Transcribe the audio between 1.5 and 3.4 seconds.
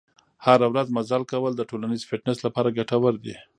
د ټولیز فټنس لپاره ګټور دي.